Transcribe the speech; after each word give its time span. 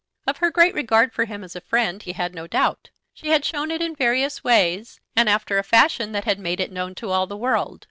Of 0.25 0.37
her 0.37 0.49
great 0.49 0.73
regard 0.73 1.13
for 1.13 1.25
him 1.25 1.43
as 1.43 1.55
a 1.55 1.61
friend 1.61 2.01
he 2.01 2.13
had 2.13 2.33
no 2.33 2.47
doubt. 2.47 2.89
She 3.13 3.27
had 3.27 3.45
shown 3.45 3.69
it 3.69 3.83
in 3.83 3.93
various 3.95 4.43
ways, 4.43 4.99
and 5.15 5.29
after 5.29 5.59
a 5.59 5.63
fashion 5.63 6.11
that 6.13 6.23
had 6.25 6.39
made 6.39 6.59
it 6.59 6.71
known 6.71 6.95
to 6.95 7.11
all 7.11 7.27
the 7.27 7.37
world. 7.37 7.79